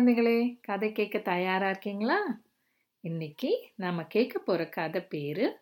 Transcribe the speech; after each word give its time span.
குழந்தைகளே 0.00 0.58
கதை 0.62 0.92
கேட்க 0.92 1.18
தயாராக 1.18 1.68
இருக்கீங்களா? 1.68 2.40
இன்னைக்கு 3.00 3.68
நாம் 3.76 4.06
கேட்க 4.06 4.38
போகிற 4.38 4.68
கதை 4.68 5.00
பேர் 5.02 5.60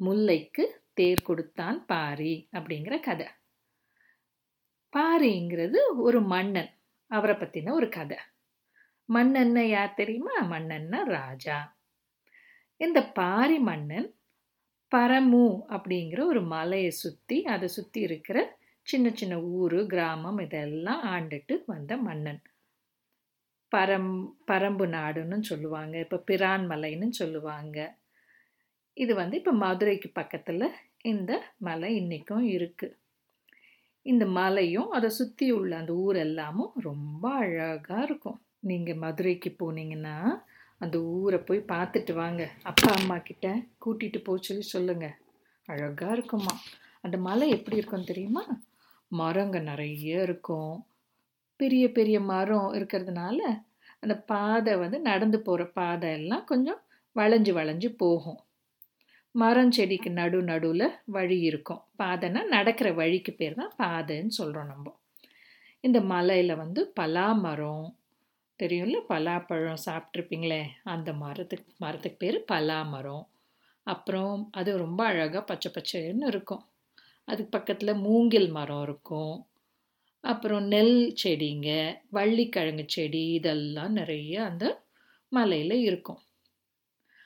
முல்லைக்கு 0.00 0.64
தேர் 0.92 1.22
கொடுத்தான் 1.22 1.86
பாரி 1.86 2.48
அப்படிங்கிற 2.52 3.00
கதை. 3.00 3.26
பாரிங்கிறது 4.96 5.76
ஒரு 5.96 6.22
மன்னன் 6.22 6.70
அவரை 7.06 7.36
பற்றின 7.36 7.72
ஒரு 7.72 7.88
கதை. 7.88 8.16
மன்னன்னா 9.12 9.60
யார் 9.60 9.94
தெரியுமா? 9.94 10.36
மன்னன்னா 10.42 11.02
ராஜா. 11.02 11.76
இந்த 12.76 13.08
பாரி 13.12 13.58
மன்னன் 13.58 14.14
பரமு 14.96 15.60
அப்படிங்கிற 15.68 16.24
ஒரு 16.24 16.42
மலையை 16.42 16.90
சுற்றி 16.90 17.44
அதை 17.44 17.68
சுற்றி 17.68 18.00
இருக்கிற 18.00 18.58
சின்ன 18.82 19.10
சின்ன 19.14 19.40
ஊர் 19.40 19.86
கிராமம் 19.86 20.38
இதெல்லாம் 20.38 21.04
ஆண்டுட்டு 21.04 21.62
வந்த 21.66 21.96
மன்னன். 21.96 22.42
பரம் 23.74 24.12
பரம்பு 24.50 24.86
நாடுன்னு 24.96 25.38
சொல்லுவாங்க. 25.50 25.94
இப்போ 26.04 26.18
பிரான் 26.30 26.64
மலைன்னு 26.72 27.08
சொல்லுவாங்க. 27.20 27.78
இது 29.02 29.12
வந்து 29.20 29.34
இப்போ 29.40 29.52
மதுரைக்கு 29.64 30.08
பக்கத்தில் 30.20 30.66
இந்த 31.12 31.32
மலை 31.68 31.88
இன்றைக்கும் 32.00 32.44
இருக்குது 32.56 32.96
இந்த 34.06 34.24
மலையும் 34.38 34.90
அதை 34.96 35.08
சுற்றி 35.18 35.46
உள்ள 35.58 35.72
அந்த 35.80 35.92
ஊர் 36.04 36.16
எல்லாமும் 36.26 36.72
ரொம்ப 36.88 37.24
அழகாக 37.42 38.04
இருக்கும். 38.08 38.38
நீங்கள் 38.70 39.00
மதுரைக்கு 39.04 39.50
போனீங்கன்னா 39.60 40.16
அந்த 40.84 40.96
ஊரை 41.16 41.38
போய் 41.48 41.60
பார்த்துட்டு 41.72 42.12
வாங்க. 42.22 42.42
அப்பா 42.70 42.88
அம்மா 42.98 43.16
கிட்ட 43.28 43.46
கூட்டிகிட்டு 43.84 44.20
போக 44.26 44.38
சொல்லி 44.48 44.64
சொல்லுங்கள் 44.74 45.18
அழகாக 45.68 46.14
இருக்குமா 46.16 46.54
அந்த 47.04 47.16
மலை 47.28 47.46
எப்படி 47.56 47.78
இருக்கும் 47.80 48.08
தெரியுமா? 48.10 48.44
மரங்க 49.20 49.58
நிறைய 49.70 50.26
இருக்கும். 50.26 50.74
பெரிய 51.56 51.92
பெரிய 51.92 52.20
மரம் 52.20 52.72
இருக்கிறதுனால 52.72 53.38
அந்த 54.00 54.14
பாதை 54.26 54.76
வந்து 54.76 55.00
நடந்து 55.00 55.40
போகிற 55.40 55.66
பாதை 55.70 56.12
எல்லாம் 56.12 56.44
கொஞ்சம் 56.44 56.80
வளைஞ்சு 57.16 57.52
வளைஞ்சு 57.52 57.88
போகும். 57.96 58.40
மரம் 59.34 59.70
செடிக்கு 59.70 60.10
நடு 60.10 60.42
நடுவில் 60.42 60.86
வழி 61.04 61.40
இருக்கும். 61.40 61.82
பாதைனா 61.98 62.44
நடக்கிற 62.46 62.92
வழிக்கு 62.92 63.32
பேர் 63.32 63.54
தான் 63.54 63.74
பாதைன்னு 63.78 64.28
சொல்கிறோம் 64.28 64.66
நம்ம. 64.66 64.86
இந்த 65.80 66.00
மலையில் 66.00 66.56
வந்து 66.56 66.92
பலா 66.94 67.32
மரம் 67.32 67.86
தெரியும்ல? 68.60 68.98
பலாப்பழம் 69.08 69.82
சாப்பிட்ருப்பீங்களே 69.86 70.62
அந்த 70.84 71.12
மரத்துக்கு 71.12 71.72
மரத்துக்கு 71.78 72.18
பேர் 72.18 72.44
பலா 72.44 72.82
மரம் 72.82 73.24
அப்புறம் 73.86 74.48
அது 74.52 74.78
ரொம்ப 74.78 75.04
அழகாக 75.04 75.42
பச்சை 75.44 75.70
பச்சைன்னு 75.72 76.26
இருக்கும். 76.26 76.62
அதுக்கு 77.24 77.50
பக்கத்தில் 77.50 77.94
மூங்கில் 77.94 78.50
மரம் 78.50 78.82
இருக்கும். 78.82 79.34
அப்புறம் 80.24 80.64
நெல் 80.64 81.14
செடிங்க 81.22 81.96
வள்ளிக்கிழங்கு 82.10 82.84
செடி 82.86 83.26
இதெல்லாம் 83.26 83.92
நிறைய 83.92 84.44
அந்த 84.44 84.84
மலையில் 85.28 85.80
இருக்கும். 85.80 86.20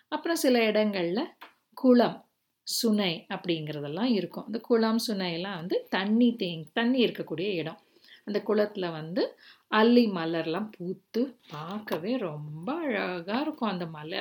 அப்புறம் 0.08 0.36
சில 0.36 0.64
இடங்களில் 0.64 1.30
குளம் 1.74 2.24
சுனை 2.62 3.26
அப்படிங்கிறதெல்லாம் 3.34 4.10
இருக்கும். 4.12 4.46
அந்த 4.46 4.58
குளம் 4.58 5.00
சுனையெல்லாம் 5.06 5.56
வந்து 5.56 5.86
தண்ணி 5.90 6.36
தே 6.38 6.66
தண்ணி 6.72 7.06
இருக்கக்கூடிய 7.06 7.48
இடம். 7.54 7.78
அந்த 8.24 8.42
குளத்தில் 8.42 8.90
வந்து 8.90 9.22
அல்லி 9.68 10.06
மலர்லாம் 10.06 10.68
பூத்து 10.78 11.36
பார்க்கவே 11.50 12.16
ரொம்ப 12.16 12.74
அழகாக 12.74 13.40
இருக்கும் 13.40 13.68
அந்த 13.68 13.86
மலை. 13.86 14.20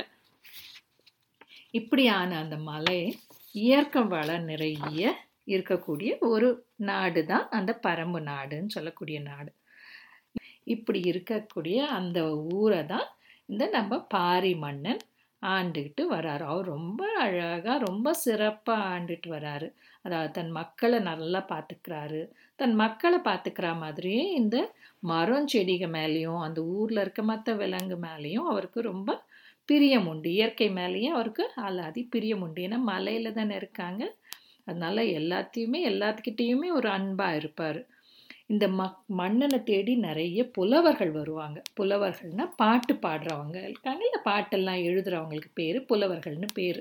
இப்படியான 1.72 2.38
அந்த 2.38 2.58
மலை 2.58 3.00
இயற்கை 3.51 4.01
வளம் 4.03 4.44
நிறைய 4.44 5.13
இருக்கக்கூடிய 5.47 6.12
ஒரு 6.19 6.66
நாடு 6.79 7.21
தான் 7.25 7.45
அந்த 7.49 7.71
பரம்பு 7.85 8.19
நாடுன்னு 8.31 8.75
சொல்லக்கூடிய 8.77 9.19
நாடு. 9.29 9.51
இப்படி 10.67 10.99
இருக்கக்கூடிய 11.11 11.77
அந்த 11.97 12.19
ஊரை 12.57 12.81
தான் 12.85 13.07
இந்த 13.49 13.63
நம்ம 13.75 13.99
பாரி 14.15 14.53
மன்னன் 14.65 15.01
ஆண்டுக்கிட்டு 15.41 16.03
வராரு. 16.13 16.43
அவர் 16.43 16.67
ரொம்ப 16.67 17.01
அழகாக 17.25 17.77
ரொம்ப 17.88 18.13
சிறப்பாக 18.25 18.88
ஆண்டுட்டு 18.93 19.29
வராரு. 19.35 19.67
அதாவது 20.05 20.31
தன் 20.31 20.51
மக்களை 20.51 20.99
நல்லா 21.09 21.41
பார்த்துக்கிறாரு 21.53 22.21
தன் 22.59 22.75
மக்களை 22.75 23.19
பார்த்துக்கிற 23.21 23.67
மாதிரியே 23.75 24.23
இந்த 24.33 24.57
மரம் 25.03 25.47
செடிகள் 25.47 25.94
மேலேயும் 25.95 26.41
அந்த 26.45 26.59
ஊரில் 26.75 27.01
இருக்க 27.03 27.21
மற்ற 27.23 27.53
விலங்கு 27.53 27.97
மேலேயும் 28.05 28.47
அவருக்கு 28.51 28.81
ரொம்ப 28.91 29.09
பிரியம் 29.69 30.07
உண்டு 30.07 30.29
இயற்கை 30.29 30.67
மேலேயும் 30.79 31.15
அவருக்கு 31.15 31.45
அல்லாதி 31.67 32.01
பிரியம் 32.13 32.44
உண்டு 32.45 32.61
ஏன்னா 32.67 32.79
மலையில் 32.91 33.38
தானே 33.39 33.55
இருக்காங்க. 33.55 34.03
அதனால் 34.67 35.11
எல்லாத்தையுமே 35.19 35.79
எல்லாத்துக்கிட்டேயுமே 35.91 36.69
ஒரு 36.72 36.89
அன்பாக 36.89 37.35
இருப்பார். 37.35 37.79
இந்த 38.45 38.67
மக் 38.79 39.00
மன்னனை 39.19 39.59
தேடி 39.63 39.95
நிறைய 39.97 40.41
புலவர்கள் 40.50 41.11
வருவாங்க. 41.11 41.61
புலவர்கள்னால் 41.79 42.53
பாட்டு 42.55 42.94
பாடுறவங்க 42.94 43.57
இருக்காங்க 43.63 44.03
இல்லை 44.07 44.22
பாட்டெல்லாம் 44.25 44.83
எழுதுகிறவங்களுக்கு 44.88 45.51
பேர் 45.53 45.79
புலவர்கள்னு 45.89 46.50
பேர். 46.53 46.79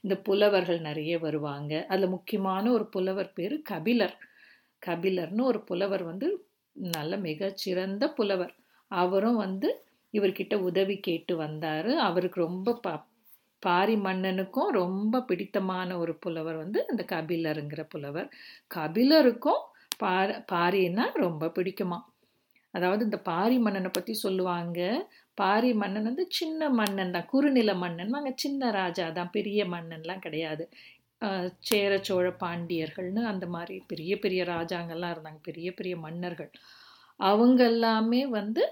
இந்த 0.00 0.16
புலவர்கள் 0.18 0.80
நிறைய 0.80 1.14
வருவாங்க. 1.18 1.86
அதில் 1.88 2.08
முக்கியமான 2.08 2.64
ஒரு 2.72 2.86
புலவர் 2.86 3.32
பேர் 3.32 3.62
கபிலர். 3.62 4.16
கபிலர்னு 4.82 5.42
ஒரு 5.42 5.60
புலவர் 5.60 6.02
வந்து 6.02 6.28
நல்ல 6.76 7.16
மிகச்சிறந்த 7.16 8.04
புலவர். 8.10 8.54
அவரும் 8.90 9.36
வந்து 9.36 9.68
இவர்கிட்ட 10.14 10.54
உதவி 10.60 10.96
கேட்டு 11.00 11.34
வந்தார். 11.36 11.90
அவருக்கு 12.00 12.38
ரொம்ப 12.40 12.78
ப 12.82 12.88
பாரி 13.62 13.96
மன்னனுக்கும் 14.06 14.70
ரொம்ப 14.80 15.22
பிடித்தமான 15.30 15.96
ஒரு 16.02 16.12
புலவர் 16.24 16.58
வந்து 16.62 16.80
அந்த 16.90 17.02
கபிலருங்கிற 17.12 17.82
புலவர். 17.94 18.28
கபிலருக்கும் 18.70 19.62
பா 20.02 20.12
பாரின்னா 20.52 21.04
ரொம்ப 21.24 21.50
பிடிக்குமா? 21.56 21.98
அதாவது 22.74 23.02
இந்த 23.08 23.18
பாரி 23.30 23.56
மன்னனை 23.66 23.90
பற்றி 23.96 24.14
சொல்லுவாங்க. 24.24 24.80
பாரி 25.38 25.70
மன்னன் 25.82 26.08
வந்து 26.10 26.24
சின்ன 26.38 26.68
மன்னன் 26.80 27.14
தான் 27.16 27.28
குறுநில 27.32 27.70
மன்னன். 27.82 28.14
வாங்க 28.16 28.32
சின்ன 28.44 28.70
ராஜா 28.80 29.06
தான் 29.18 29.34
பெரிய 29.36 29.60
மன்னன்லாம் 29.74 30.24
கிடையாது. 30.26 30.64
சேர 31.68 31.92
சோழ 32.08 32.26
பாண்டியர்கள்னு 32.42 33.22
அந்த 33.32 33.46
மாதிரி 33.54 33.76
பெரிய 33.90 34.12
பெரிய 34.24 34.42
ராஜாங்கள்லாம் 34.54 35.12
இருந்தாங்க 35.14 35.40
பெரிய 35.48 35.68
பெரிய 35.78 35.94
மன்னர்கள். 36.06 36.50
அவங்க 37.20 37.60
எல்லாமே 37.72 38.22
வந்து 38.38 38.62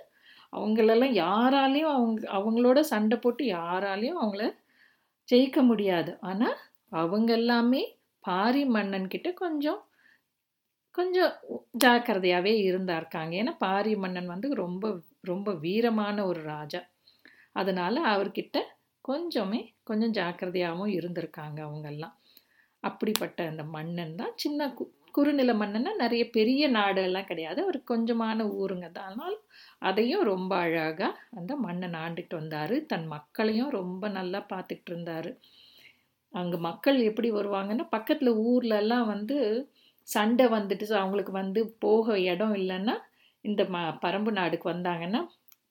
அவங்களெல்லாம் 0.52 1.14
யாராலையும் 1.24 1.94
அவங்க 1.96 2.20
அவங்களோட 2.38 2.80
சண்டை 2.92 3.16
போட்டு 3.24 3.42
யாராலையும் 3.58 4.20
அவங்கள 4.22 4.44
ஜெயிக்க 5.28 5.58
முடியாது. 5.62 6.12
ஆனால் 6.22 6.58
அவங்க 6.92 7.30
எல்லாமே 7.32 7.82
பாரி 8.24 8.64
மன்னன் 8.74 9.08
கிட்ட 9.08 9.28
கொஞ்சம் 9.34 9.80
கொஞ்சம் 10.94 11.32
ஜாக்கிரதையாகவே 11.84 12.52
இருந்தா 12.68 12.94
இருக்காங்க. 12.96 13.32
ஏன்னா 13.34 13.52
பாரி 13.58 13.92
மன்னன் 13.96 14.26
வந்து 14.26 14.48
ரொம்ப 14.54 14.84
ரொம்ப 15.24 15.52
வீரமான 15.64 16.16
ஒரு 16.26 16.40
ராஜா. 16.44 16.80
அதனால் 17.56 17.98
அவர்கிட்ட 18.12 18.58
கொஞ்சமே 19.04 19.60
கொஞ்சம் 19.84 20.14
ஜாக்கிரதையாகவும் 20.18 20.92
இருந்திருக்காங்க 20.98 21.58
அவங்கெல்லாம். 21.68 22.14
அப்படிப்பட்ட 22.82 23.40
அந்த 23.48 23.64
மன்னன் 23.76 24.16
தான் 24.16 24.34
சின்ன 24.36 24.70
கு 24.74 24.84
குறுநில 25.18 25.52
மன்னன்னா 25.60 25.92
நிறைய 26.02 26.22
பெரிய 26.36 26.62
நாடெல்லாம் 26.78 27.28
கிடையாது. 27.30 27.60
ஒரு 27.70 27.78
கொஞ்சமான 27.90 28.46
ஊருங்க. 28.60 28.88
தான் 28.90 29.08
ஆனாலும் 29.10 29.44
அதையும் 29.88 30.24
ரொம்ப 30.32 30.52
அழகாக 30.66 31.10
அந்த 31.38 31.52
மன்னன் 31.66 31.96
ஆண்டுகிட்டு 32.04 32.36
வந்தார். 32.40 32.76
தன் 32.92 33.06
மக்களையும் 33.14 33.72
ரொம்ப 33.80 34.04
நல்லா 34.18 34.40
பார்த்துக்கிட்டு 34.52 34.92
இருந்தார். 34.92 35.30
அங்கே 36.34 36.58
மக்கள் 36.68 36.98
எப்படி 37.10 37.28
வருவாங்கன்னா 37.36 37.84
பக்கத்தில் 37.96 38.32
ஊர்லெல்லாம் 38.48 39.06
வந்து 39.14 39.36
சண்டை 40.08 40.46
வந்துட்டு 40.56 40.86
அவங்களுக்கு 41.02 41.32
வந்து 41.40 41.60
போக 41.84 42.16
இடம் 42.32 42.54
இல்லைன்னா 42.60 42.94
இந்த 43.44 43.62
ம 43.74 43.78
பரம்பு 44.04 44.30
நாடுக்கு 44.38 44.66
வந்தாங்கன்னா 44.72 45.20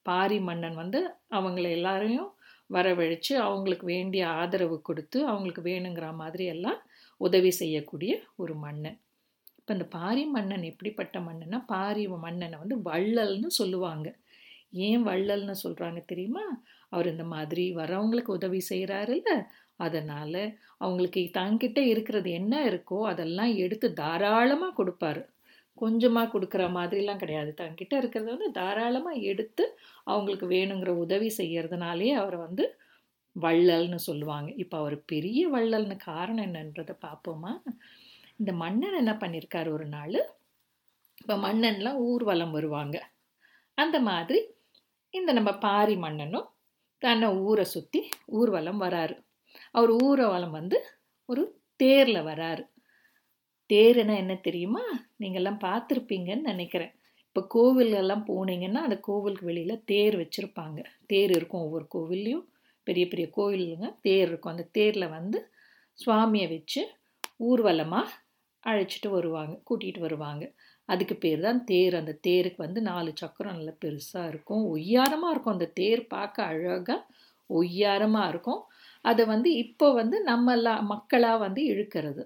பாரி 0.06 0.38
மன்னன் 0.48 0.76
வந்து 0.82 1.00
அவங்கள 1.38 1.64
எல்லாரையும் 1.78 2.28
வரவழைச்சு 2.70 3.32
அவங்களுக்கு 3.46 3.84
வேண்டிய 3.94 4.22
ஆதரவு 4.40 4.76
கொடுத்து 4.88 5.18
அவங்களுக்கு 5.30 5.62
வேணுங்கிற 5.70 6.06
மாதிரி 6.22 6.46
எல்லாம் 6.54 6.80
உதவி 7.20 7.50
செய்யக்கூடிய 7.60 8.12
ஒரு 8.42 8.54
மன்னன். 8.64 8.98
இப்போ 9.68 9.78
இந்த 9.78 9.88
பாரி 9.96 10.22
மன்னன் 10.34 10.62
எப்படிப்பட்ட 10.68 11.16
மன்னன்னா 11.24 11.58
பாரி 11.72 12.04
மன்னனை 12.22 12.56
வந்து 12.60 12.76
வள்ளல்னு 12.86 13.48
சொல்லுவாங்க. 13.58 14.06
ஏன் 14.86 15.02
வள்ளல்னு 15.08 15.54
சொல்கிறாங்க 15.64 16.00
தெரியுமா? 16.12 16.44
அவர் 16.94 17.10
இந்த 17.10 17.24
மாதிரி 17.32 17.64
வரவங்களுக்கு 17.80 18.30
உதவி 18.38 18.60
செய்கிறாருல்ல 18.70 19.34
அதனால் 19.86 20.40
அவங்களுக்கு 20.84 21.24
தங்கிட்ட 21.36 21.82
இருக்கிறது 21.92 22.30
என்ன 22.38 22.62
இருக்கோ 22.70 23.00
அதெல்லாம் 23.12 23.52
எடுத்து 23.64 23.90
தாராளமாக 24.00 24.76
கொடுப்பாரு. 24.80 25.22
கொஞ்சமாக 25.82 26.32
கொடுக்குற 26.34 26.70
மாதிரிலாம் 26.78 27.22
கிடையாது. 27.24 27.52
தங்கிட்ட 27.62 27.94
இருக்கிறத 28.00 28.30
வந்து 28.34 28.50
தாராளமாக 28.60 29.22
எடுத்து 29.34 29.66
அவங்களுக்கு 30.14 30.48
வேணுங்கிற 30.56 30.94
உதவி 31.04 31.30
செய்கிறதுனாலே 31.40 32.10
அவரை 32.22 32.40
வந்து 32.46 32.66
வள்ளல்னு 33.36 34.02
சொல்லுவாங்க. 34.10 34.50
இப்போ 34.64 34.78
அவர் 34.82 34.98
பெரிய 35.14 35.42
வள்ளல்னு 35.56 35.98
காரணம் 36.10 36.46
என்னன்றதை 36.50 36.96
பார்ப்போமா? 37.08 37.54
இந்த 38.40 38.52
மன்னன் 38.52 38.92
என்ன 38.92 39.12
பண்ணியிருக்காரு 39.12 39.68
ஒரு 39.70 39.86
நாள்? 39.86 40.18
இப்போ 41.20 41.34
மன்னன்லாம் 41.36 41.94
ஊர்வலம் 41.94 42.50
வருவாங்க. 42.50 43.10
அந்த 43.74 44.00
மாதிரி 44.00 44.40
இந்த 45.10 45.32
நம்ம 45.32 45.58
பாரி 45.58 45.96
மன்னனும் 45.96 46.48
தன்னை 46.98 47.28
ஊரை 47.28 47.64
சுற்றி 47.64 48.08
ஊர்வலம் 48.26 48.80
வராரு. 48.80 49.16
அவர் 49.72 49.90
ஊர்வலம் 49.90 50.50
வந்து 50.50 50.78
ஒரு 51.24 51.60
தேரில் 51.76 52.22
வராரு. 52.22 52.62
தேருனா 53.70 54.16
என்ன 54.16 54.34
தெரியுமா? 54.34 54.84
நீங்கள்லாம் 55.20 55.62
பார்த்துருப்பீங்கன்னு 55.64 56.40
நினைக்கிறேன். 56.40 56.94
இப்போ 57.26 57.40
கோவில்கள்லாம் 57.54 58.24
போனீங்கன்னா 58.30 58.80
அந்த 58.86 59.00
கோவிலுக்கு 59.00 59.46
வெளியில் 59.46 59.84
தேர் 59.84 60.16
வச்சுருப்பாங்க. 60.16 60.84
தேர் 61.06 61.30
இருக்கும் 61.30 61.60
ஒவ்வொரு 61.60 61.86
கோவில்லையும். 61.94 62.46
பெரிய 62.82 63.08
பெரிய 63.08 63.30
கோவிலுங்க 63.36 63.98
தேர் 64.00 64.28
இருக்கும். 64.28 64.52
அந்த 64.52 64.68
தேரில் 64.72 65.08
வந்து 65.08 65.52
சுவாமியை 65.98 66.48
வச்சு 66.48 66.96
ஊர்வலமாக 67.36 68.08
அழைச்சிட்டு 68.66 69.08
வருவாங்க 69.10 69.54
கூட்டிகிட்டு 69.68 70.00
வருவாங்க. 70.00 70.44
அதுக்கு 70.88 71.14
பேர் 71.14 71.40
தான் 71.40 71.64
தேர். 71.64 71.94
அந்த 71.94 72.18
தேருக்கு 72.26 72.60
வந்து 72.66 72.80
நாலு 72.82 73.10
சக்கரம் 73.14 73.56
நல்லா 73.56 73.74
பெருசாக 73.84 74.28
இருக்கும். 74.28 74.64
ஒய்யாரமாக 74.74 75.32
இருக்கும். 75.32 75.56
அந்த 75.58 75.70
தேர் 75.80 76.02
பார்க்க 76.06 76.44
அழகாக 76.44 76.98
ஒய்யாரமாக 77.50 78.28
இருக்கும். 78.28 78.62
அதை 79.04 79.24
வந்து 79.24 79.50
இப்போ 79.64 79.86
வந்து 79.92 80.16
நம்மளாக 80.30 80.86
மக்களாக 80.94 81.38
வந்து 81.38 81.60
இழுக்கிறது. 81.64 82.22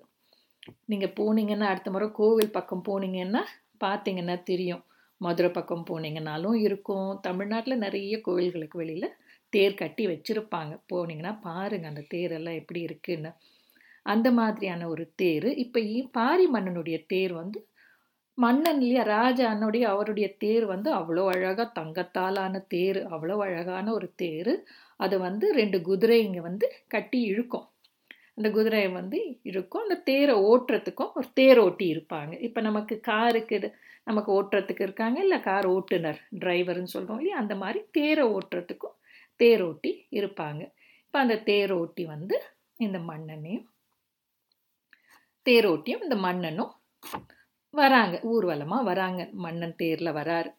நீங்கள் 0.87 1.15
போனீங்கன்னா 1.19 1.67
அடுத்த 1.73 1.91
முறை 1.91 2.09
கோவில் 2.13 2.51
பக்கம் 2.51 2.87
போனீங்கன்னா 2.89 3.43
பார்த்தீங்கன்னா 3.85 4.37
தெரியும். 4.43 4.83
மதுரை 5.21 5.51
பக்கம் 5.51 5.87
போனீங்கனாலும் 5.91 6.57
இருக்கும். 6.67 7.21
தமிழ்நாட்டில் 7.21 7.83
நிறைய 7.87 8.15
கோவில்களுக்கு 8.25 8.77
வெளியில் 8.79 9.15
தேர் 9.53 9.75
கட்டி 9.75 10.05
வச்சுருப்பாங்க. 10.07 10.73
போனீங்கன்னா 10.93 11.33
பாருங்கள் 11.43 11.91
அந்த 11.93 12.05
தேரெல்லாம் 12.15 12.61
எப்படி 12.63 12.81
இருக்குன்னு. 12.81 13.33
அந்த 14.07 14.29
மாதிரியான 14.33 14.89
ஒரு 14.89 15.05
தேர். 15.17 15.49
இப்போ 15.65 15.81
பாரி 16.13 16.47
மன்னனுடைய 16.47 16.99
தேர் 17.07 17.33
வந்து 17.33 17.61
மன்னன் 18.39 18.81
இல்லையா 18.81 19.03
ராஜானுடைய 19.17 19.85
அவருடைய 19.95 20.29
தேர் 20.45 20.65
வந்து 20.65 20.89
அவ்வளோ 20.95 21.25
அழகாக 21.33 21.67
தங்கத்தாலான 21.79 22.63
தேர் 22.69 23.01
அவ்வளோ 23.15 23.37
அழகான 23.47 23.87
ஒரு 23.93 24.09
தேர். 24.17 24.53
அது 24.97 25.17
வந்து 25.19 25.47
ரெண்டு 25.53 25.79
குதிரைங்க 25.89 26.41
வந்து 26.41 26.67
கட்டி 26.89 27.21
இழுக்கும். 27.23 27.67
அந்த 28.37 28.49
குதிரையை 28.51 28.91
வந்து 28.93 29.19
இருக்கும் 29.43 29.83
அந்த 29.83 29.97
தேரை 30.11 30.35
ஓட்டுறதுக்கும் 30.51 31.13
ஒரு 31.19 31.29
தேர் 31.35 31.59
ஓட்டி 31.59 31.87
இருப்பாங்க. 31.95 32.33
இப்போ 32.41 32.61
நமக்கு 32.61 32.95
காருக்கு 33.01 33.57
இது 33.57 33.69
நமக்கு 34.05 34.31
ஓட்டுறதுக்கு 34.39 34.83
இருக்காங்க 34.83 35.19
இல்லை 35.21 35.39
கார் 35.41 35.67
ஓட்டுநர் 35.67 36.21
டிரைவர்னு 36.45 36.95
சொல்கிறோம் 36.95 37.19
இல்லையா? 37.21 37.37
அந்த 37.39 37.55
மாதிரி 37.55 37.81
தேரை 37.99 38.25
ஓட்டுறதுக்கும் 38.37 38.97
தேர் 39.41 39.63
ஓட்டி 39.63 39.93
இருப்பாங்க. 40.21 40.63
இப்போ 41.05 41.19
அந்த 41.19 41.37
தேர் 41.51 41.73
ஓட்டி 41.73 42.05
வந்து 42.15 42.37
இந்த 42.77 42.99
மன்னனையும் 43.11 43.67
தேரோட்டியும் 45.47 46.03
இந்த 46.03 46.17
மன்னனும் 46.17 46.73
வராங்க 47.75 48.17
ஊர்வலமாக 48.25 48.83
வராங்க. 48.85 49.23
மன்னன் 49.35 49.77
தேரில் 49.77 50.17
வராரு. 50.17 50.51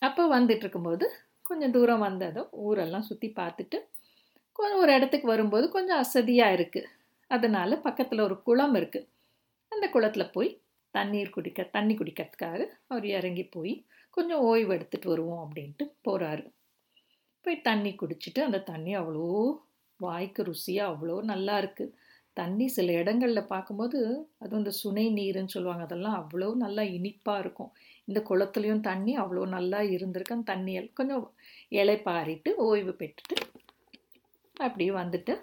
அப்போ 0.00 0.22
வந்துட்டு 0.28 0.64
இருக்கும்போது 0.64 1.06
கொஞ்சம் 1.42 1.70
தூரம் 1.70 2.04
வந்ததும் 2.06 2.48
ஊரெல்லாம் 2.60 3.08
சுற்றி 3.08 3.28
பார்த்துட்டு 3.36 3.78
கொஞ்சம் 4.58 4.80
ஒரு 4.80 4.92
இடத்துக்கு 4.94 5.26
வரும்போது 5.26 5.66
கொஞ்சம் 5.68 6.00
அசதியாக 6.00 6.56
இருக்குது 6.56 6.90
அதனால் 7.30 7.82
பக்கத்தில் 7.82 8.26
ஒரு 8.26 8.36
குளம் 8.42 8.74
இருக்குது 8.74 9.08
அந்த 9.72 9.86
குளத்தில் 9.88 10.32
போய் 10.32 10.50
தண்ணீர் 10.94 11.34
குடிக்க 11.34 11.62
தண்ணி 11.70 11.94
குடிக்கிறதுக்காக 11.94 12.60
அவர் 12.88 13.06
இறங்கி 13.10 13.44
போய் 13.48 13.74
கொஞ்சம் 14.14 14.42
ஓய்வு 14.42 14.70
எடுத்துகிட்டு 14.74 15.08
வருவோம் 15.08 15.42
அப்படின்ட்டு 15.44 15.84
போகிறாரு 16.02 16.44
போய் 17.44 17.56
தண்ணி 17.60 17.90
குடிச்சிட்டு 17.94 18.40
அந்த 18.40 18.58
தண்ணி 18.62 18.92
அவ்வளோ 18.96 19.24
வாய்க்கு 20.00 20.42
ருசியாக 20.42 20.92
அவ்வளோ 20.92 21.16
நல்லா 21.22 21.54
இருக்குது 21.58 21.92
தண்ணி 22.40 22.66
சில 22.76 22.92
இடங்களில் 23.00 23.50
பார்க்கும்போது 23.52 23.98
அதுவும் 24.42 24.62
இந்த 24.62 24.72
சுனை 24.80 25.04
நீருன்னு 25.18 25.54
சொல்லுவாங்க 25.54 25.84
அதெல்லாம் 25.86 26.16
அவ்வளோ 26.20 26.48
நல்லா 26.64 26.82
இனிப்பாக 26.96 27.42
இருக்கும். 27.44 27.70
இந்த 28.08 28.20
குளத்துலேயும் 28.28 28.84
தண்ணி 28.88 29.12
அவ்வளோ 29.22 29.44
நல்லா 29.56 29.80
இருந்திருக்கு. 29.94 30.36
அந்த 30.36 30.48
தண்ணியல் 30.52 30.88
கொஞ்சம் 30.98 31.24
இலை 31.80 31.96
பாரிட்டு 32.08 32.50
ஓய்வு 32.66 32.94
பெற்றுட்டு 33.00 33.36
அப்படியே 34.66 34.92
வந்துட்டு 35.02 35.34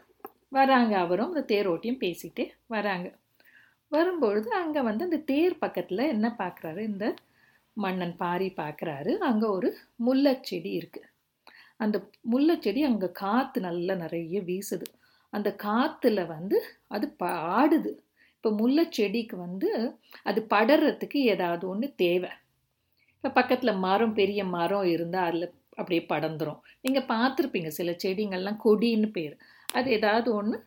வராங்க 0.57 0.93
அவரும். 1.05 1.31
அந்த 1.31 1.45
தேரோட்டியும் 1.53 2.01
பேசிகிட்டே 2.05 2.45
வராங்க. 2.75 3.07
வரும்பொழுது 3.91 4.49
அங்கே 4.61 4.81
வந்து 4.89 5.03
அந்த 5.07 5.19
தேர் 5.31 5.55
பக்கத்தில் 5.63 6.11
என்ன 6.13 6.27
பார்க்குறாரு 6.41 6.81
இந்த 6.91 7.07
மன்னன் 7.77 8.15
பாரி 8.21 8.47
பார்க்குறாரு 8.61 9.11
அங்கே 9.27 9.47
ஒரு 9.57 9.69
முல்லைச்செடி 10.05 10.71
இருக்குது 10.79 11.09
அந்த 11.83 11.97
முல்லைச்செடி 12.31 12.81
அங்கே 12.89 13.09
காற்று 13.21 13.59
நல்லா 13.67 13.93
நிறைய 14.01 14.39
வீசுது. 14.49 14.87
அந்த 15.33 15.49
காற்றுல 15.65 16.21
வந்து 16.35 16.57
அது 16.95 17.07
ஆடுது. 17.59 17.91
இப்போ 18.35 18.49
முல்லைச்செடிக்கு 18.59 19.35
வந்து 19.45 19.69
அது 20.29 20.39
படறதுக்கு 20.53 21.19
ஏதாவது 21.33 21.63
ஒன்று 21.71 21.87
தேவை. 21.95 22.31
இப்போ 23.15 23.29
பக்கத்தில் 23.39 23.81
மரம் 23.85 24.15
பெரிய 24.19 24.41
மரம் 24.55 24.87
இருந்தால் 24.93 25.27
அதில் 25.29 25.47
அப்படியே 25.77 26.01
படந்துரும் 26.09 26.59
நீங்கள் 26.85 27.09
பார்த்துருப்பீங்க 27.13 27.69
சில 27.77 27.91
செடிங்கள்லாம் 28.03 28.59
கொடின்னு 28.65 29.09
பேர். 29.17 29.35
அது 29.69 29.87
ஏதாவது 29.97 30.29
ஒன்று 30.39 30.57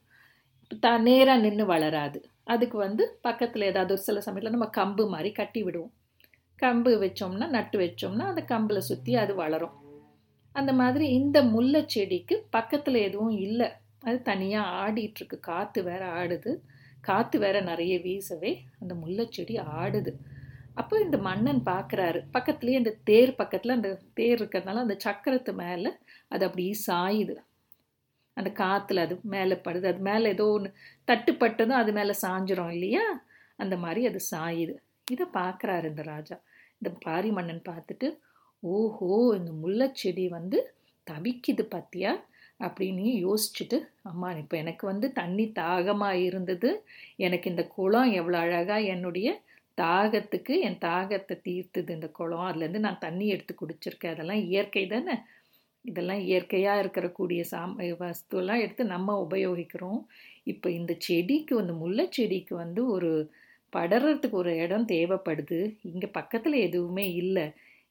த 0.84 0.90
நேராக 0.98 1.42
நின்று 1.44 1.64
வளராது. 1.72 2.18
அதுக்கு 2.52 2.76
வந்து 2.86 3.04
பக்கத்தில் 3.22 3.68
ஏதாவது 3.70 3.92
ஒரு 3.96 4.02
சில 4.08 4.20
சமயத்தில் 4.26 4.56
நம்ம 4.56 4.70
கம்பு 4.78 5.04
மாதிரி 5.14 5.30
கட்டி 5.32 5.60
விடுவோம். 5.62 5.92
கம்பு 6.58 6.92
வச்சோம்னா 7.04 7.46
நட்டு 7.56 7.76
வச்சோம்னா 7.84 8.26
அந்த 8.32 8.42
கம்பில் 8.52 8.86
சுற்றி 8.88 9.14
அது 9.22 9.32
வளரும். 9.42 9.74
அந்த 10.56 10.72
மாதிரி 10.72 11.06
இந்த 11.18 11.38
முல்லை 11.54 11.82
செடிக்கு 11.94 12.36
பக்கத்தில் 12.50 12.98
எதுவும் 13.08 13.34
இல்லை. 13.46 13.68
அது 14.06 14.18
தனியாக 14.22 14.74
ஆடிட்டுருக்கு. 14.82 15.36
காற்று 15.40 15.80
வேற 15.82 16.02
ஆடுது. 16.20 16.52
காற்று 17.00 17.38
வேற 17.38 17.56
நிறைய 17.60 17.94
வீசவே 17.98 18.52
அந்த 18.80 18.92
முல்லைச்செடி 18.94 19.54
ஆடுது. 19.80 20.12
அப்போ 20.74 20.94
இந்த 21.00 21.18
மன்னன் 21.18 21.60
பார்க்குறாரு 21.64 22.20
பக்கத்துலேயே 22.32 22.76
அந்த 22.76 22.92
தேர் 23.04 23.32
பக்கத்தில் 23.34 23.76
அந்த 23.76 23.90
தேர் 24.14 24.38
இருக்கிறதுனால 24.40 24.82
அந்த 24.84 24.96
சக்கரத்து 25.04 25.52
மேலே 25.54 25.90
அது 26.28 26.42
அப்படியே 26.44 26.74
சாயுது. 26.86 27.36
அந்த 28.36 28.50
காற்றுல 28.62 29.04
அது 29.06 29.14
மேலே 29.34 29.56
படுது. 29.66 29.86
அது 29.86 30.00
மேலே 30.00 30.26
ஏதோ 30.28 30.46
ஒன்று 30.48 30.70
தட்டுப்பட்டதும் 31.08 31.80
அது 31.82 31.92
மேலே 31.92 32.14
சாஞ்சிரும் 32.22 32.72
இல்லையா? 32.72 33.04
அந்த 33.58 33.74
மாதிரி 33.76 34.00
அது 34.06 34.20
சாயுது. 34.30 34.74
இதை 35.10 35.26
பார்க்குறாரு 35.34 35.84
இந்த 35.84 36.02
ராஜா. 36.02 36.36
இந்த 36.78 36.90
பாரி 37.04 37.30
மன்னன் 37.30 37.62
பார்த்துட்டு 37.68 38.08
ஓஹோ 38.62 39.10
இந்த 39.38 39.52
முல்லைச்செடி 39.62 40.24
வந்து 40.28 40.58
தவிக்குது 41.06 41.64
பார்த்தியா 41.74 42.12
அப்படின்னு 42.60 43.06
யோசிச்சுட்டு 43.26 43.78
அம்மா 44.02 44.28
இப்போ 44.42 44.56
எனக்கு 44.56 44.84
வந்து 44.86 45.06
தண்ணி 45.12 45.44
தாகமாக 45.52 46.22
இருந்தது. 46.28 46.70
எனக்கு 47.16 47.46
இந்த 47.50 47.64
குளம் 47.76 48.10
எவ்வளோ 48.12 48.38
அழகாக 48.44 48.82
என்னுடைய 48.94 49.28
தாகத்துக்கு 49.78 50.54
என் 50.66 50.82
தாகத்தை 50.84 51.34
தீர்த்துது 51.48 51.90
இந்த 51.90 52.08
குளம். 52.18 52.46
அதுலேருந்து 52.50 52.86
நான் 52.88 53.04
தண்ணி 53.06 53.26
எடுத்து 53.28 53.54
குடிச்சிருக்கேன். 53.54 54.14
அதெல்லாம் 54.14 54.44
இயற்கை 54.50 54.84
தானே. 54.94 55.16
இதெல்லாம் 55.84 56.22
இயற்கையாக 56.28 56.82
இருக்கக்கூடிய 56.84 57.40
சாம் 57.52 57.74
வஸ்துலாம் 58.02 58.62
எடுத்து 58.64 58.84
நம்ம 58.94 59.18
உபயோகிக்கிறோம். 59.26 60.00
இப்போ 60.44 60.68
இந்த 60.70 60.92
செடிக்கு 61.08 61.54
வந்து 61.54 61.74
முல்லை 61.74 62.06
செடிக்கு 62.18 62.54
வந்து 62.64 62.80
ஒரு 62.94 63.10
படறதுக்கு 63.72 64.36
ஒரு 64.42 64.52
இடம் 64.64 64.88
தேவைப்படுது. 64.94 65.60
இங்கே 65.92 66.08
பக்கத்தில் 66.18 66.56
எதுவுமே 66.66 67.06
இல்லை. 67.22 67.46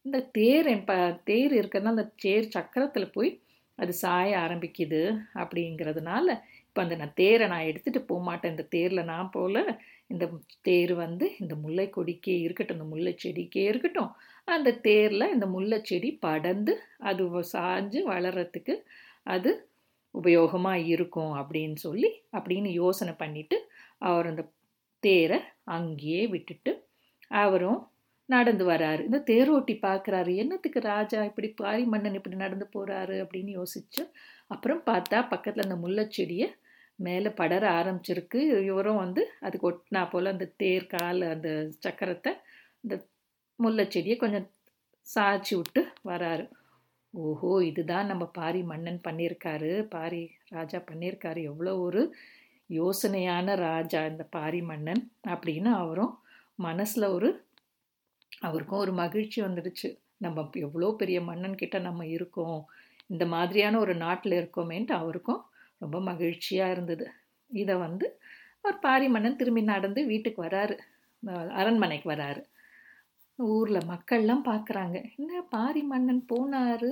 இந்த 0.06 0.18
தேர் 0.38 0.70
ப 0.90 0.94
தேர் 1.30 1.54
இருக்கிறதுனால 1.60 1.96
அந்த 1.96 2.08
தேர் 2.26 2.48
சக்கரத்தில் 2.56 3.14
போய் 3.16 3.30
அது 3.78 3.94
சாய 3.94 4.38
ஆரம்பிக்குது 4.38 5.02
அப்படிங்கிறதுனால 5.34 6.28
இப்போ 6.68 6.82
அந்த 6.82 6.96
நான் 6.96 7.14
தேரை 7.14 7.46
நான் 7.48 7.68
எடுத்துகிட்டு 7.68 8.02
போக 8.06 8.22
மாட்டேன். 8.24 8.52
இந்த 8.52 8.66
தேரில் 8.70 9.04
நான் 9.04 9.30
போல் 9.30 9.60
இந்த 10.08 10.26
தேர் 10.62 10.94
வந்து 10.94 11.26
இந்த 11.40 11.54
முல்லை 11.56 11.86
கொடிக்கே 11.90 12.36
இருக்கட்டும் 12.42 12.78
இந்த 12.78 12.90
முல்லை 12.90 13.14
செடிக்கே 13.18 13.64
இருக்கட்டும் 13.70 14.12
அந்த 14.48 14.72
தேரில் 14.82 15.32
இந்த 15.32 15.46
முல்லை 15.46 15.80
செடி 15.82 16.10
படர்ந்து 16.22 16.74
அது 17.00 17.24
சாஞ்சு 17.54 18.02
வளர்கிறதுக்கு 18.08 18.76
அது 19.26 19.52
உபயோகமாக 20.16 20.86
இருக்கும் 20.86 21.34
அப்படின்னு 21.34 21.76
சொல்லி 21.76 22.10
அப்படின்னு 22.34 22.70
யோசனை 22.74 23.14
பண்ணிவிட்டு 23.14 23.58
அவர் 23.98 24.28
அந்த 24.28 24.44
தேரை 25.04 25.40
அங்கேயே 25.68 26.22
விட்டுட்டு 26.28 26.72
அவரும் 27.32 27.80
நடந்து 28.30 28.64
வராரு. 28.74 29.02
இந்த 29.08 29.20
தேரோட்டி 29.32 29.74
பார்க்குறாரு 29.88 30.32
என்னத்துக்கு 30.44 30.80
ராஜா 30.92 31.20
இப்படி 31.30 31.50
பாரி 31.62 31.84
மன்னன் 31.94 32.18
இப்படி 32.20 32.38
நடந்து 32.44 32.68
போகிறாரு 32.76 33.16
அப்படின்னு 33.24 33.52
யோசிச்சு 33.60 34.04
அப்புறம் 34.54 34.82
பார்த்தா 34.90 35.20
பக்கத்தில் 35.34 35.66
அந்த 35.68 35.78
முல்லைச்செடியை 35.84 36.48
மேலே 37.00 37.30
படர 37.40 37.64
ஆரம்பிச்சிருக்கு. 37.80 38.40
இவரும் 38.70 39.02
வந்து 39.04 39.22
அதுக்கு 39.46 39.68
ஒட்டினா 39.70 40.02
போல் 40.12 40.34
அந்த 40.34 40.46
தேர் 40.64 40.86
கால் 40.88 41.22
அந்த 41.34 41.50
சக்கரத்தை 41.86 42.32
இந்த 42.84 42.96
முல்லைச்செடியை 43.60 44.18
கொஞ்சம் 44.18 44.48
சாய்ச்சி 45.08 45.54
விட்டு 45.56 45.82
வராரு. 46.12 46.46
ஓஹோ 47.14 47.50
இதுதான் 47.70 48.10
நம்ம 48.12 48.24
பாரி 48.40 48.62
மன்னன் 48.72 49.02
பண்ணியிருக்காரு 49.08 49.72
பாரி 49.96 50.24
ராஜா 50.50 50.80
பண்ணியிருக்காரு 50.90 51.42
எவ்வளோ 51.52 51.74
ஒரு 51.88 52.02
யோசனையான 52.70 53.56
ராஜா 53.68 54.00
இந்த 54.12 54.24
பாரி 54.38 54.62
மன்னன். 54.72 55.02
அப்படின்னு 55.34 55.72
அவரும் 55.82 56.14
மனசில் 56.60 57.14
ஒரு 57.18 57.30
அவருக்கும் 58.48 58.84
ஒரு 58.86 58.94
மகிழ்ச்சி 58.94 59.40
வந்துடுச்சு. 59.42 59.90
நம்ம 60.18 60.48
எவ்வளோ 60.68 60.90
பெரிய 61.02 61.20
மன்னன் 61.22 61.62
கிட்ட 61.62 61.78
நம்ம 61.80 62.06
இருக்கோம் 62.16 62.60
இந்த 63.08 63.24
மாதிரியான 63.34 63.80
ஒரு 63.80 63.94
நாட்டில் 63.96 64.40
இருக்கோமேன்ட்டு 64.42 64.94
அவருக்கும் 65.02 65.42
ரொம்ப 65.78 65.98
மகிழ்ச்சியாக 66.02 66.74
இருந்தது. 66.76 67.06
இதை 67.52 67.76
வந்து 67.86 68.08
அவர் 68.62 68.78
பாரி 68.80 69.08
மன்னன் 69.08 69.40
திரும்பி 69.40 69.62
நடந்து 69.74 70.02
வீட்டுக்கு 70.12 70.40
வராரு. 70.44 70.76
அரண்மனைக்கு 71.60 72.08
வராரு. 72.14 72.42
ஊரில் 73.40 73.88
மக்கள்லாம் 73.92 74.44
பார்க்குறாங்க 74.50 74.98
என்ன 75.18 75.42
பாரி 75.50 75.82
மன்னன் 75.84 76.22
போனார்? 76.34 76.90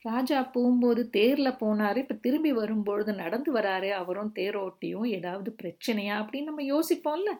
ராஜா 0.00 0.38
போகும்போது 0.54 1.02
தேரில் 1.10 1.58
போனார். 1.62 1.98
இப்போ 2.02 2.14
திரும்பி 2.26 2.50
வரும்பொழுது 2.52 3.12
நடந்து 3.22 3.50
வராரு 3.58 3.90
அவரும் 4.00 4.32
தேரோட்டியும். 4.38 5.06
ஏதாவது 5.18 5.50
பிரச்சனையா 5.62 6.16
அப்படின்னு 6.22 6.50
நம்ம 6.50 6.64
யோசிப்போம்ல. 6.74 7.32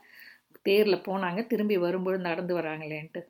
தேரில் 0.62 1.04
போனாங்க 1.08 1.40
திரும்பி 1.46 1.76
வரும்பொழுது 1.78 2.23
நடந்து 2.30 2.54
வராங்களேன்ட்டு. 2.61 3.23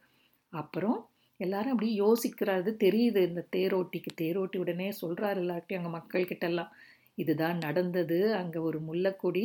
அப்புறம் 0.56 0.98
எல்லாரும் 1.40 1.72
அப்படி 1.74 1.88
யோசிக்கிறது 2.04 2.70
தெரியுது 2.84 3.20
இந்த 3.28 3.42
தேரோட்டிக்கு 3.56 4.10
தேரோட்டி 4.22 4.56
உடனே 4.64 4.88
சொல்கிறாரு 5.00 5.40
எல்லார்ட்டையும் 5.44 5.80
அங்கே 5.80 5.92
மக்கள்கிட்டெல்லாம் 5.98 6.70
இதுதான் 7.18 7.58
நடந்தது. 7.66 8.18
அங்கே 8.40 8.60
ஒரு 8.68 8.78
முல்லைக்கொடி 8.88 9.44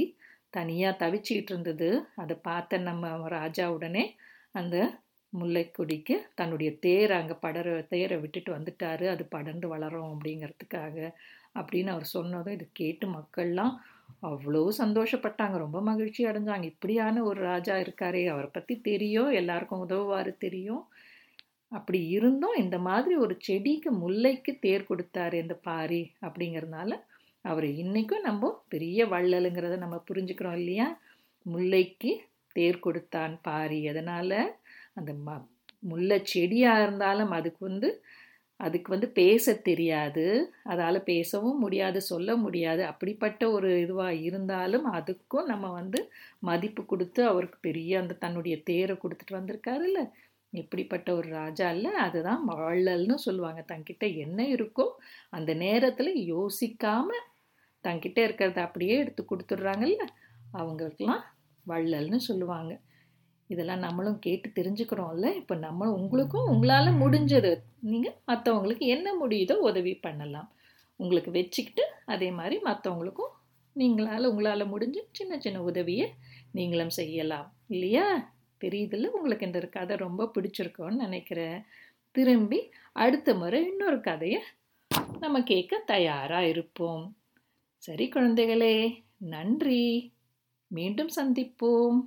தனியாக 0.53 0.99
தவிச்சிக்கிட்டு 1.03 1.51
இருந்தது 1.53 1.89
அதை 2.15 2.35
பார்த்த 2.49 2.79
நம்ம 2.89 3.11
ராஜா 3.37 3.65
உடனே 3.75 4.03
அந்த 4.51 4.77
முல்லைக்கொடிக்கு 5.33 6.15
தன்னுடைய 6.39 6.69
தேரை 6.85 7.13
அங்கே 7.19 7.35
படர 7.45 7.75
தேரை 7.93 8.15
விட்டுட்டு 8.23 8.51
வந்துட்டாரு. 8.57 9.05
அது 9.13 9.23
படர்ந்து 9.35 9.67
வளரும் 9.73 10.09
அப்படிங்கிறதுக்காக 10.13 10.97
அப்படின்னு 11.59 11.89
அவர் 11.93 12.13
சொன்னதும் 12.17 12.57
இது 12.57 12.65
கேட்டு 12.81 13.05
மக்கள்லாம் 13.17 13.73
அவ்வளோ 14.29 14.61
சந்தோஷப்பட்டாங்க. 14.81 15.55
ரொம்ப 15.57 15.79
மகிழ்ச்சி 15.81 16.21
அடைஞ்சாங்க. 16.25 16.65
இப்படியான 16.73 17.23
ஒரு 17.23 17.39
ராஜா 17.41 17.75
இருக்காரே 17.75 18.23
அவரை 18.25 18.49
பற்றி 18.53 18.75
தெரியும் 18.81 19.31
எல்லாருக்கும் 19.31 19.83
உதவுவார் 19.85 20.31
தெரியும். 20.37 20.83
அப்படி 21.71 21.99
இருந்தும் 22.09 22.55
இந்த 22.55 22.77
மாதிரி 22.79 23.15
ஒரு 23.15 23.35
செடிக்கு 23.39 23.89
முல்லைக்கு 24.03 24.51
தேர் 24.59 24.89
கொடுத்தாரு 24.89 25.33
இந்த 25.33 25.55
பாரி 25.69 26.01
அப்படிங்கிறதுனால 26.21 26.91
அவர் 27.45 27.67
இன்றைக்கும் 27.83 28.27
நம்ம 28.29 28.49
பெரிய 28.67 29.05
வள்ளலுங்கிறத 29.05 29.77
நம்ம 29.77 29.97
புரிஞ்சுக்கிறோம் 30.09 30.57
இல்லையா? 30.61 30.87
முல்லைக்கு 31.45 32.11
தேர் 32.55 32.79
கொடுத்தான் 32.79 33.35
பாரி. 33.41 33.79
அதனால் 33.87 34.37
அந்த 34.93 35.11
ம 35.27 35.37
முல்லை 35.83 36.17
செடியாக 36.33 36.83
இருந்தாலும் 36.83 37.31
அதுக்கு 37.31 37.61
வந்து 37.69 37.89
அதுக்கு 38.61 38.89
வந்து 38.91 39.07
பேச 39.09 39.53
தெரியாது. 39.61 40.25
அதால் 40.63 40.99
பேசவும் 41.03 41.59
முடியாது 41.59 42.01
சொல்ல 42.01 42.35
முடியாது. 42.35 42.85
அப்படிப்பட்ட 42.85 43.51
ஒரு 43.51 43.69
இதுவாக 43.85 44.21
இருந்தாலும் 44.21 44.93
அதுக்கும் 44.93 45.45
நம்ம 45.45 45.71
வந்து 45.71 45.99
மதிப்பு 46.39 46.85
கொடுத்து 46.85 47.21
அவருக்கு 47.25 47.57
பெரிய 47.61 47.99
அந்த 47.99 48.13
தன்னுடைய 48.13 48.57
தேரை 48.63 48.95
கொடுத்துட்டு 48.95 49.33
வந்திருக்காருல்ல. 49.33 50.01
எப்படிப்பட்ட 50.53 51.09
ஒரு 51.15 51.29
ராஜா 51.29 51.71
இல்லை. 51.71 51.91
அதுதான் 51.97 52.41
வாழல்னு 52.49 53.17
சொல்லுவாங்க. 53.27 53.61
தங்கிட்ட 53.71 54.05
என்ன 54.17 54.43
இருக்கோ 54.43 54.87
அந்த 55.29 55.53
நேரத்தில் 55.53 56.13
யோசிக்காமல் 56.33 57.25
தங்கிட்ட 57.83 58.19
இருக்கிறத 58.27 58.59
அப்படியே 58.59 58.95
எடுத்து 58.97 59.23
கொடுத்துட்றாங்கல்ல. 59.25 60.03
அவங்களுக்கெல்லாம் 60.51 61.23
வள்ளல்னு 61.65 62.19
சொல்லுவாங்க. 62.29 62.71
இதெல்லாம் 63.51 63.79
நம்மளும் 63.79 64.19
கேட்டு 64.19 64.49
தெரிஞ்சுக்கிறோம்ல. 64.49 65.35
இப்போ 65.35 65.55
நம்ம 65.55 65.91
உங்களுக்கும் 65.91 66.49
உங்களால் 66.49 66.99
முடிஞ்சது. 67.01 67.51
நீங்கள் 67.79 68.17
மற்றவங்களுக்கு 68.27 68.85
என்ன 68.95 69.07
முடியுதோ 69.23 69.53
உதவி 69.53 69.93
பண்ணலாம். 69.95 70.49
உங்களுக்கு 70.95 71.31
வச்சுக்கிட்டு 71.31 71.83
அதே 72.05 72.29
மாதிரி 72.31 72.57
மற்றவங்களுக்கும் 72.63 73.31
நீங்களால் 73.75 74.25
உங்களால் 74.25 74.71
முடிஞ்ச 74.73 74.97
சின்ன 75.11 75.39
சின்ன 75.39 75.63
உதவியை 75.63 76.07
நீங்களும் 76.51 76.89
செய்யலாம். 76.89 77.47
இல்லையா? 77.67 78.07
தெரியுதுல்ல 78.61 79.07
உங்களுக்கு 79.07 79.45
இந்த 79.45 79.59
கதை 79.59 79.95
ரொம்ப 79.95 80.31
பிடிச்சிருக்கோன்னு 80.35 81.01
நினைக்கிறேன். 81.05 81.61
திரும்பி 82.11 82.59
அடுத்த 82.93 83.33
முறை 83.33 83.65
இன்னொரு 83.67 83.99
கதையை 84.01 84.41
நம்ம 85.19 85.43
கேட்க 85.43 85.83
தயாராக 85.85 86.47
இருப்போம். 86.47 87.03
சரி 87.77 88.09
குழந்தைகளே 88.09 89.03
நன்றி. 89.17 90.13
மீண்டும் 90.67 91.09
சந்திப்போம். 91.15 91.99